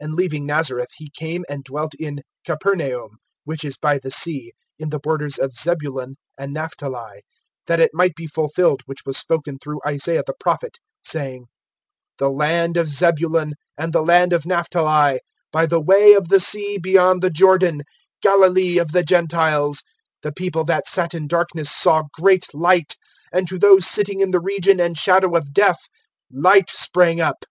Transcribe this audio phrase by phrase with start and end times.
[0.00, 4.88] (13)And leaving Nazareth, he came and dwelt in Capernaum, which is by the sea, in
[4.88, 7.20] the borders of Zebulun and Naphtali;
[7.68, 11.44] (14)that it might be fulfilled which was spoken through Isaiah the prophet, saying:
[12.18, 15.20] (15)The land of Zebulun, and the land of Naphtali,
[15.52, 17.82] By the way of the sea, beyond the Jordan,
[18.22, 19.82] Galilee of the Gentiles,
[20.24, 22.96] (16)The people that sat in darkness, saw great light,
[23.30, 25.80] And to those sitting in the region and shadow of death
[26.30, 27.44] light sprang up.